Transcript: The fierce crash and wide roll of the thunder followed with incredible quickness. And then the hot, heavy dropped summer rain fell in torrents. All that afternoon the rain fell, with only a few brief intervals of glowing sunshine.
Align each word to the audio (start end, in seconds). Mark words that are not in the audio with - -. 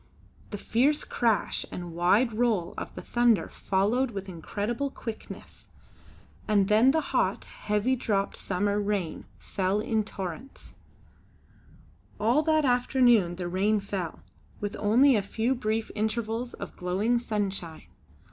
The 0.49 0.57
fierce 0.57 1.03
crash 1.03 1.63
and 1.71 1.93
wide 1.93 2.33
roll 2.33 2.73
of 2.75 2.95
the 2.95 3.03
thunder 3.03 3.49
followed 3.49 4.09
with 4.09 4.27
incredible 4.27 4.89
quickness. 4.89 5.67
And 6.47 6.69
then 6.69 6.89
the 6.89 7.01
hot, 7.13 7.45
heavy 7.45 7.95
dropped 7.95 8.35
summer 8.35 8.79
rain 8.81 9.25
fell 9.37 9.79
in 9.79 10.03
torrents. 10.03 10.73
All 12.19 12.41
that 12.41 12.65
afternoon 12.65 13.35
the 13.35 13.47
rain 13.47 13.79
fell, 13.79 14.21
with 14.59 14.75
only 14.79 15.15
a 15.15 15.21
few 15.21 15.53
brief 15.53 15.91
intervals 15.93 16.55
of 16.55 16.75
glowing 16.75 17.19
sunshine. 17.19 17.83